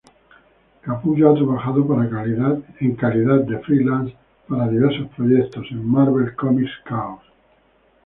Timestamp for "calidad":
2.97-3.39